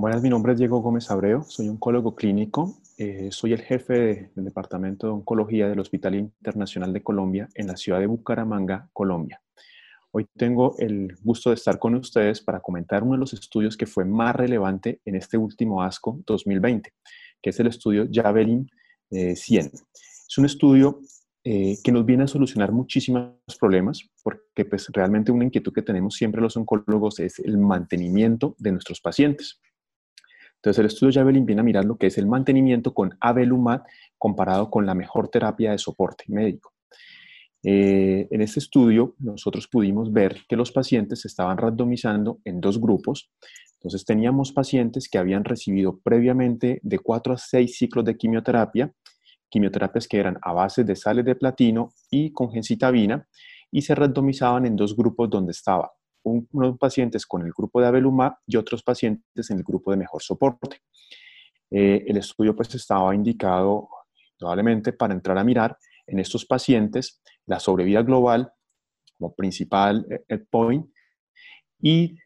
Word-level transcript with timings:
Buenas, 0.00 0.22
mi 0.22 0.30
nombre 0.30 0.54
es 0.54 0.58
Diego 0.58 0.80
Gómez 0.80 1.10
Abreu, 1.10 1.42
soy 1.46 1.68
oncólogo 1.68 2.14
clínico, 2.14 2.74
eh, 2.96 3.28
soy 3.30 3.52
el 3.52 3.60
jefe 3.60 4.30
del 4.34 4.46
Departamento 4.46 5.06
de 5.06 5.12
Oncología 5.12 5.68
del 5.68 5.78
Hospital 5.78 6.14
Internacional 6.14 6.94
de 6.94 7.02
Colombia 7.02 7.50
en 7.54 7.66
la 7.66 7.76
ciudad 7.76 8.00
de 8.00 8.06
Bucaramanga, 8.06 8.88
Colombia. 8.94 9.42
Hoy 10.10 10.26
tengo 10.38 10.74
el 10.78 11.18
gusto 11.22 11.50
de 11.50 11.56
estar 11.56 11.78
con 11.78 11.96
ustedes 11.96 12.40
para 12.40 12.60
comentar 12.60 13.02
uno 13.02 13.12
de 13.12 13.18
los 13.18 13.34
estudios 13.34 13.76
que 13.76 13.84
fue 13.84 14.06
más 14.06 14.34
relevante 14.34 15.02
en 15.04 15.16
este 15.16 15.36
último 15.36 15.82
ASCO 15.82 16.18
2020, 16.24 16.94
que 17.42 17.50
es 17.50 17.60
el 17.60 17.66
estudio 17.66 18.08
Javelin 18.10 18.70
100. 19.10 19.66
Eh, 19.66 19.70
es 19.74 20.38
un 20.38 20.46
estudio 20.46 21.02
eh, 21.44 21.76
que 21.84 21.92
nos 21.92 22.06
viene 22.06 22.24
a 22.24 22.26
solucionar 22.26 22.72
muchísimos 22.72 23.34
problemas, 23.60 24.08
porque 24.22 24.64
pues, 24.64 24.88
realmente 24.94 25.30
una 25.30 25.44
inquietud 25.44 25.74
que 25.74 25.82
tenemos 25.82 26.14
siempre 26.14 26.40
los 26.40 26.56
oncólogos 26.56 27.20
es 27.20 27.38
el 27.38 27.58
mantenimiento 27.58 28.56
de 28.58 28.72
nuestros 28.72 29.02
pacientes. 29.02 29.60
Entonces, 30.60 30.78
el 30.80 30.86
estudio 30.86 31.12
Javelin 31.14 31.46
viene 31.46 31.60
a 31.60 31.64
mirar 31.64 31.86
lo 31.86 31.96
que 31.96 32.08
es 32.08 32.18
el 32.18 32.26
mantenimiento 32.26 32.92
con 32.92 33.16
Avelumab 33.18 33.82
comparado 34.18 34.70
con 34.70 34.84
la 34.84 34.94
mejor 34.94 35.28
terapia 35.28 35.70
de 35.70 35.78
soporte 35.78 36.24
médico. 36.28 36.74
Eh, 37.62 38.28
en 38.30 38.42
este 38.42 38.60
estudio, 38.60 39.14
nosotros 39.20 39.68
pudimos 39.68 40.12
ver 40.12 40.42
que 40.46 40.56
los 40.56 40.70
pacientes 40.70 41.22
se 41.22 41.28
estaban 41.28 41.56
randomizando 41.56 42.40
en 42.44 42.60
dos 42.60 42.78
grupos. 42.78 43.30
Entonces, 43.78 44.04
teníamos 44.04 44.52
pacientes 44.52 45.08
que 45.08 45.16
habían 45.16 45.44
recibido 45.44 45.98
previamente 45.98 46.78
de 46.82 46.98
4 46.98 47.32
a 47.32 47.38
6 47.38 47.78
ciclos 47.78 48.04
de 48.04 48.18
quimioterapia, 48.18 48.92
quimioterapias 49.48 50.06
que 50.06 50.18
eran 50.18 50.36
a 50.42 50.52
base 50.52 50.84
de 50.84 50.94
sales 50.94 51.24
de 51.24 51.36
platino 51.36 51.94
y 52.10 52.32
con 52.32 52.52
gencitabina, 52.52 53.26
y 53.70 53.80
se 53.80 53.94
randomizaban 53.94 54.66
en 54.66 54.76
dos 54.76 54.94
grupos 54.94 55.30
donde 55.30 55.52
estaba 55.52 55.90
unos 56.22 56.78
pacientes 56.78 57.26
con 57.26 57.42
el 57.42 57.52
grupo 57.52 57.80
de 57.80 57.86
Avelumab 57.86 58.34
y 58.46 58.56
otros 58.56 58.82
pacientes 58.82 59.50
en 59.50 59.58
el 59.58 59.64
grupo 59.64 59.90
de 59.90 59.96
mejor 59.96 60.22
soporte. 60.22 60.82
Eh, 61.70 62.04
el 62.06 62.16
estudio 62.16 62.54
pues 62.54 62.74
estaba 62.74 63.14
indicado 63.14 63.88
probablemente 64.38 64.92
para 64.92 65.14
entrar 65.14 65.38
a 65.38 65.44
mirar 65.44 65.76
en 66.06 66.18
estos 66.18 66.44
pacientes 66.44 67.22
la 67.46 67.60
sobrevida 67.60 68.02
global 68.02 68.52
como 69.16 69.34
principal 69.34 70.06
eh, 70.28 70.38
point 70.50 70.86
y 71.80 72.16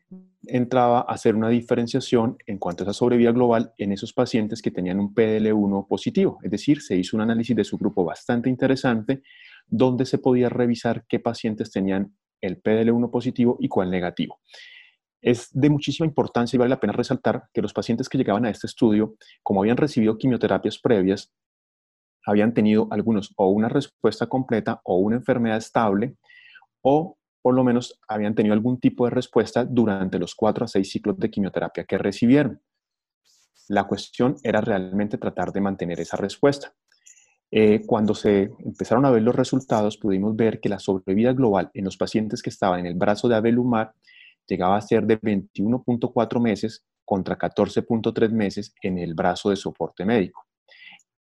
entraba 0.46 1.00
a 1.00 1.12
hacer 1.12 1.34
una 1.34 1.48
diferenciación 1.48 2.36
en 2.46 2.58
cuanto 2.58 2.82
a 2.82 2.84
esa 2.84 2.92
sobrevida 2.92 3.32
global 3.32 3.72
en 3.78 3.92
esos 3.92 4.12
pacientes 4.12 4.60
que 4.60 4.70
tenían 4.70 5.00
un 5.00 5.14
PDL1 5.14 5.86
positivo. 5.88 6.38
Es 6.42 6.50
decir, 6.50 6.82
se 6.82 6.96
hizo 6.96 7.16
un 7.16 7.22
análisis 7.22 7.56
de 7.56 7.64
su 7.64 7.78
grupo 7.78 8.04
bastante 8.04 8.48
interesante 8.48 9.22
donde 9.66 10.04
se 10.04 10.18
podía 10.18 10.48
revisar 10.48 11.04
qué 11.08 11.18
pacientes 11.18 11.70
tenían 11.70 12.14
el 12.46 12.62
PDL1 12.62 13.10
positivo 13.10 13.56
y 13.60 13.68
cuál 13.68 13.90
negativo. 13.90 14.40
Es 15.20 15.48
de 15.52 15.70
muchísima 15.70 16.06
importancia 16.06 16.56
y 16.56 16.58
vale 16.58 16.70
la 16.70 16.80
pena 16.80 16.92
resaltar 16.92 17.44
que 17.52 17.62
los 17.62 17.72
pacientes 17.72 18.08
que 18.08 18.18
llegaban 18.18 18.44
a 18.44 18.50
este 18.50 18.66
estudio, 18.66 19.14
como 19.42 19.60
habían 19.60 19.76
recibido 19.76 20.18
quimioterapias 20.18 20.78
previas, 20.78 21.32
habían 22.26 22.54
tenido 22.54 22.88
algunos 22.90 23.32
o 23.36 23.48
una 23.48 23.68
respuesta 23.68 24.26
completa 24.26 24.80
o 24.84 24.98
una 24.98 25.16
enfermedad 25.16 25.58
estable 25.58 26.16
o 26.82 27.18
por 27.42 27.54
lo 27.54 27.64
menos 27.64 28.00
habían 28.08 28.34
tenido 28.34 28.54
algún 28.54 28.80
tipo 28.80 29.04
de 29.04 29.10
respuesta 29.10 29.64
durante 29.64 30.18
los 30.18 30.34
cuatro 30.34 30.64
a 30.64 30.68
seis 30.68 30.90
ciclos 30.90 31.18
de 31.18 31.30
quimioterapia 31.30 31.84
que 31.84 31.98
recibieron. 31.98 32.62
La 33.68 33.84
cuestión 33.84 34.36
era 34.42 34.60
realmente 34.60 35.18
tratar 35.18 35.52
de 35.52 35.60
mantener 35.60 36.00
esa 36.00 36.16
respuesta. 36.16 36.74
Eh, 37.56 37.82
cuando 37.86 38.16
se 38.16 38.50
empezaron 38.58 39.06
a 39.06 39.12
ver 39.12 39.22
los 39.22 39.32
resultados, 39.32 39.96
pudimos 39.96 40.34
ver 40.34 40.58
que 40.58 40.68
la 40.68 40.80
sobrevida 40.80 41.32
global 41.32 41.70
en 41.72 41.84
los 41.84 41.96
pacientes 41.96 42.42
que 42.42 42.50
estaban 42.50 42.80
en 42.80 42.86
el 42.86 42.94
brazo 42.94 43.28
de 43.28 43.36
Avelumab 43.36 43.92
llegaba 44.48 44.76
a 44.76 44.80
ser 44.80 45.06
de 45.06 45.20
21.4 45.20 46.40
meses 46.40 46.84
contra 47.04 47.38
14.3 47.38 48.30
meses 48.32 48.74
en 48.82 48.98
el 48.98 49.14
brazo 49.14 49.50
de 49.50 49.56
soporte 49.56 50.04
médico. 50.04 50.44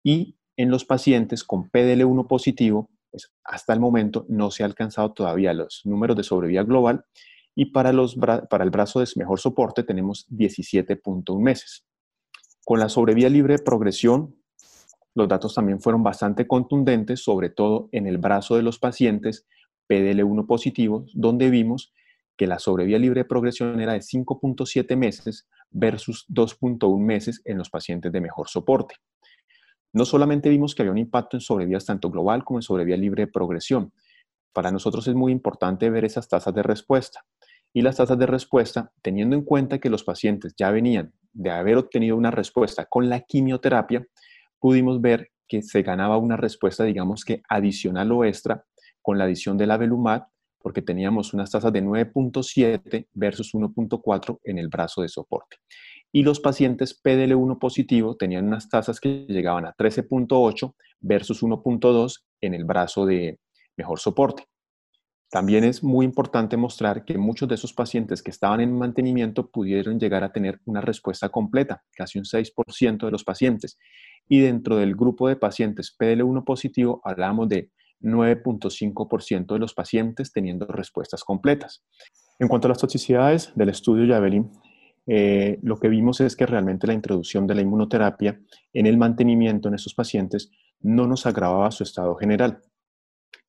Y 0.04 0.36
en 0.58 0.72
los 0.72 0.84
pacientes 0.84 1.44
con 1.44 1.70
PDL1 1.70 2.28
positivo, 2.28 2.90
pues, 3.12 3.32
hasta 3.44 3.74
el 3.74 3.80
momento 3.80 4.26
no 4.28 4.50
se 4.50 4.64
ha 4.64 4.66
alcanzado 4.66 5.14
todavía 5.14 5.54
los 5.54 5.84
números 5.86 6.18
de 6.18 6.24
sobrevida 6.24 6.64
global 6.64 7.06
y 7.54 7.66
para, 7.66 7.94
los, 7.94 8.16
para 8.16 8.64
el 8.64 8.72
brazo 8.72 9.00
de 9.00 9.08
mejor 9.16 9.40
soporte 9.40 9.84
tenemos 9.84 10.28
17.1 10.32 11.40
meses. 11.40 11.86
Con 12.66 12.80
la 12.80 12.90
sobrevida 12.90 13.30
libre 13.30 13.58
de 13.58 13.64
progresión 13.64 14.36
los 15.16 15.28
datos 15.30 15.56
también 15.56 15.80
fueron 15.80 16.04
bastante 16.04 16.46
contundentes, 16.46 17.24
sobre 17.24 17.50
todo 17.50 17.88
en 17.94 18.06
el 18.06 18.18
brazo 18.18 18.58
de 18.58 18.64
los 18.64 18.78
pacientes 18.80 19.48
PDL1 19.90 20.46
positivos, 20.46 21.12
donde 21.16 21.50
vimos 21.50 21.94
que 22.38 22.48
la 22.48 22.60
sobrevía 22.60 23.00
libre 23.00 23.22
de 23.22 23.26
progresión 23.26 23.80
era 23.80 23.94
de 23.94 24.02
5.7 24.02 24.96
meses 24.98 25.48
versus 25.72 26.26
2.1 26.28 27.00
meses 27.00 27.42
en 27.46 27.58
los 27.58 27.70
pacientes 27.70 28.12
de 28.12 28.20
mejor 28.20 28.50
soporte. 28.50 28.96
No 29.94 30.04
solamente 30.04 30.50
vimos 30.50 30.76
que 30.76 30.82
había 30.82 30.92
un 30.92 30.98
impacto 30.98 31.38
en 31.38 31.42
sobrevidas 31.42 31.86
tanto 31.86 32.12
global 32.12 32.44
como 32.44 32.60
en 32.60 32.64
sobrevía 32.64 32.98
libre 32.98 33.26
de 33.26 33.32
progresión. 33.32 33.94
Para 34.52 34.70
nosotros 34.70 35.08
es 35.08 35.16
muy 35.16 35.32
importante 35.32 35.90
ver 35.90 36.04
esas 36.04 36.28
tasas 36.28 36.54
de 36.54 36.64
respuesta. 36.64 37.26
Y 37.74 37.82
las 37.82 37.98
tasas 37.98 38.18
de 38.18 38.26
respuesta, 38.26 38.92
teniendo 39.02 39.38
en 39.38 39.44
cuenta 39.44 39.80
que 39.80 39.90
los 39.90 40.04
pacientes 40.04 40.54
ya 40.58 40.72
venían 40.72 41.14
de 41.32 41.52
haber 41.52 41.78
obtenido 41.78 42.18
una 42.18 42.32
respuesta 42.32 42.86
con 42.86 43.10
la 43.10 43.22
quimioterapia, 43.22 44.06
pudimos 44.66 45.00
ver 45.00 45.30
que 45.48 45.62
se 45.62 45.84
ganaba 45.84 46.18
una 46.18 46.38
respuesta, 46.38 46.84
digamos 46.84 47.24
que 47.24 47.44
adicional 47.48 48.12
o 48.12 48.26
extra 48.26 48.66
con 49.00 49.20
la 49.20 49.26
adición 49.26 49.60
del 49.60 49.70
Avelumab, 49.70 50.26
porque 50.58 50.82
teníamos 50.82 51.36
unas 51.36 51.52
tasas 51.52 51.72
de 51.72 51.84
9.7 51.84 53.06
versus 53.14 53.54
1.4 53.54 54.40
en 54.44 54.58
el 54.58 54.68
brazo 54.68 55.04
de 55.04 55.10
soporte. 55.10 55.58
Y 56.12 56.24
los 56.24 56.40
pacientes 56.40 57.00
PDL1 57.00 57.60
positivo 57.60 58.18
tenían 58.18 58.48
unas 58.48 58.68
tasas 58.68 59.00
que 59.00 59.28
llegaban 59.30 59.68
a 59.68 59.76
13.8 59.76 60.74
versus 61.00 61.44
1.2 61.44 62.24
en 62.42 62.56
el 62.56 62.66
brazo 62.66 63.06
de 63.06 63.38
mejor 63.78 64.00
soporte. 64.00 64.46
También 65.30 65.64
es 65.64 65.84
muy 65.84 66.06
importante 66.06 66.56
mostrar 66.56 67.04
que 67.04 67.18
muchos 67.18 67.50
de 67.50 67.56
esos 67.56 67.74
pacientes 67.74 68.24
que 68.24 68.32
estaban 68.32 68.62
en 68.62 68.76
mantenimiento 68.76 69.50
pudieron 69.50 70.00
llegar 70.00 70.24
a 70.24 70.32
tener 70.32 70.62
una 70.66 70.82
respuesta 70.82 71.30
completa, 71.30 71.84
casi 71.92 72.18
un 72.18 72.26
6% 72.26 73.06
de 73.06 73.12
los 73.12 73.24
pacientes, 73.24 73.78
y 74.28 74.40
dentro 74.40 74.78
del 74.78 74.96
grupo 74.96 75.28
de 75.28 75.36
pacientes 75.36 75.96
PDL1 75.98 76.44
positivo 76.44 77.02
hablamos 77.04 77.50
de 77.50 77.70
9.5% 78.02 79.54
de 79.54 79.60
los 79.60 79.74
pacientes 79.74 80.32
teniendo 80.32 80.66
respuestas 80.68 81.24
completas. 81.24 81.84
En 82.40 82.48
cuanto 82.48 82.68
a 82.68 82.70
las 82.70 82.80
toxicidades 82.80 83.52
del 83.56 83.70
estudio 83.70 84.14
Javelin, 84.14 84.52
eh, 85.08 85.60
lo 85.62 85.78
que 85.78 85.88
vimos 85.88 86.20
es 86.22 86.36
que 86.36 86.46
realmente 86.46 86.88
la 86.88 86.94
introducción 86.94 87.46
de 87.46 87.56
la 87.56 87.62
inmunoterapia 87.62 88.40
en 88.74 88.88
el 88.88 88.98
mantenimiento 88.98 89.68
en 89.68 89.76
estos 89.76 89.94
pacientes 89.94 90.52
no 90.82 91.08
nos 91.08 91.26
agravaba 91.26 91.72
su 91.72 91.84
estado 91.84 92.16
general. 92.16 92.62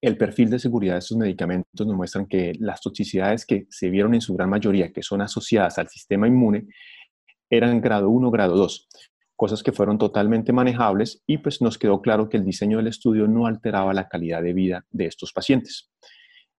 El 0.01 0.19
perfil 0.19 0.51
de 0.51 0.59
seguridad 0.59 0.95
de 0.95 0.99
estos 0.99 1.17
medicamentos 1.17 1.87
nos 1.87 1.97
muestran 1.97 2.27
que 2.27 2.53
las 2.61 2.81
toxicidades 2.81 3.47
que 3.47 3.67
se 3.71 3.89
vieron 3.89 4.15
en 4.15 4.21
su 4.21 4.35
gran 4.35 4.51
mayoría, 4.51 4.93
que 4.93 5.03
son 5.03 5.23
asociadas 5.23 5.79
al 5.79 5.89
sistema 5.89 6.29
inmune, 6.29 6.67
eran 7.49 7.81
grado 7.81 8.11
1, 8.11 8.31
grado 8.31 8.57
2, 8.57 8.89
cosas 9.37 9.63
que 9.63 9.73
fueron 9.73 9.99
totalmente 9.99 10.53
manejables 10.53 11.23
y 11.27 11.39
pues 11.39 11.61
nos 11.61 11.79
quedó 11.79 12.01
claro 12.01 12.29
que 12.29 12.39
el 12.39 12.45
diseño 12.45 12.79
del 12.79 12.89
estudio 12.89 13.29
no 13.29 13.47
alteraba 13.47 13.95
la 13.95 14.09
calidad 14.09 14.43
de 14.43 14.55
vida 14.55 14.87
de 14.91 15.07
estos 15.07 15.33
pacientes. 15.33 15.91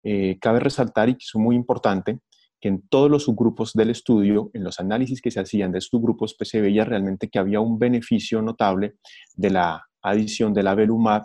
Eh, 0.03 0.37
cabe 0.39 0.59
resaltar, 0.59 1.09
y 1.09 1.13
que 1.13 1.25
es 1.25 1.35
muy 1.35 1.55
importante, 1.55 2.19
que 2.59 2.69
en 2.69 2.87
todos 2.87 3.09
los 3.09 3.23
subgrupos 3.23 3.73
del 3.73 3.89
estudio, 3.89 4.49
en 4.53 4.63
los 4.63 4.79
análisis 4.79 5.21
que 5.21 5.31
se 5.31 5.39
hacían 5.39 5.71
de 5.71 5.79
estos 5.79 6.01
grupos, 6.01 6.35
pues 6.37 6.49
se 6.49 6.61
veía 6.61 6.85
realmente 6.85 7.29
que 7.29 7.39
había 7.39 7.59
un 7.59 7.77
beneficio 7.77 8.41
notable 8.41 8.95
de 9.35 9.49
la 9.49 9.83
adición 10.01 10.53
del 10.53 10.67
Avelumab 10.67 11.23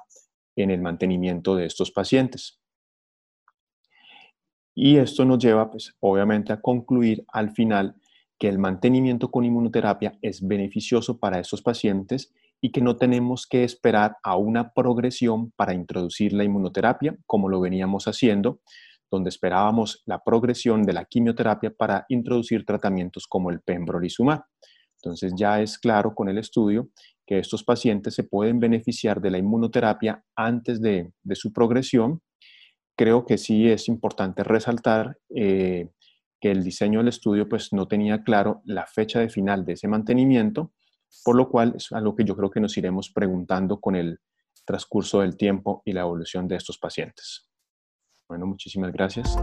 en 0.56 0.70
el 0.70 0.80
mantenimiento 0.80 1.54
de 1.54 1.66
estos 1.66 1.90
pacientes. 1.90 2.58
Y 4.75 4.96
esto 4.96 5.25
nos 5.25 5.38
lleva, 5.38 5.70
pues, 5.70 5.94
obviamente, 6.00 6.52
a 6.52 6.60
concluir 6.60 7.25
al 7.28 7.50
final 7.52 7.94
que 8.43 8.49
el 8.49 8.59
mantenimiento 8.59 9.31
con 9.31 9.44
inmunoterapia 9.44 10.19
es 10.21 10.44
beneficioso 10.44 11.21
para 11.21 11.39
estos 11.39 11.62
pacientes 11.62 12.35
y 12.61 12.73
que 12.73 12.81
no 12.81 12.97
tenemos 12.97 13.47
que 13.47 13.62
esperar 13.62 14.17
a 14.25 14.35
una 14.35 14.73
progresión 14.73 15.53
para 15.53 15.75
introducir 15.75 16.33
la 16.33 16.43
inmunoterapia, 16.43 17.17
como 17.25 17.49
lo 17.49 17.61
veníamos 17.61 18.09
haciendo, 18.09 18.59
donde 19.09 19.29
esperábamos 19.29 20.03
la 20.06 20.25
progresión 20.25 20.83
de 20.83 20.93
la 20.93 21.05
quimioterapia 21.05 21.71
para 21.71 22.05
introducir 22.09 22.65
tratamientos 22.65 23.29
como 23.29 23.49
el 23.49 23.61
pembrolizumab. 23.61 24.43
Entonces 24.97 25.35
ya 25.37 25.61
es 25.61 25.79
claro 25.79 26.12
con 26.12 26.29
el 26.29 26.39
estudio 26.39 26.89
que 27.25 27.39
estos 27.39 27.62
pacientes 27.62 28.12
se 28.17 28.25
pueden 28.25 28.59
beneficiar 28.59 29.21
de 29.21 29.31
la 29.31 29.39
inmunoterapia 29.39 30.25
antes 30.35 30.83
de, 30.83 31.12
su 31.35 31.53
progresión. 31.53 32.21
Creo 32.97 33.25
que 33.25 33.39
sí 33.39 33.69
es 33.69 33.87
importante 33.87 34.43
resaltar 34.43 35.17
eh, 35.33 35.91
que 36.43 36.50
el 36.50 36.65
diseño 36.65 36.99
del 36.99 37.09
estudio 37.09 37.49
pues 37.49 37.73
no 37.73 37.87
tenía 37.87 38.25
claro 38.25 38.62
la 38.65 38.85
fecha 38.85 39.21
de 39.21 39.29
final 39.29 39.65
de 39.65 39.75
ese 39.75 39.87
mantenimiento, 39.87 40.73
por 41.25 41.37
lo 41.37 41.49
cual 41.49 41.75
es 41.77 41.93
algo 41.93 42.17
que 42.17 42.25
yo 42.25 42.37
creo 42.37 42.50
que 42.50 42.61
nos 42.61 42.77
iremos 42.77 43.11
preguntando 43.11 43.81
con 43.81 43.94
el 43.94 44.19
transcurso 44.65 45.21
del 45.21 45.37
tiempo 45.37 45.83
y 45.85 45.93
la 45.93 46.00
evolución 46.00 46.49
de 46.49 46.56
estos 46.56 46.79
pacientes. 46.79 47.49
Bueno, 48.29 48.47
muchísimas 48.47 48.93
gracias. 48.93 49.37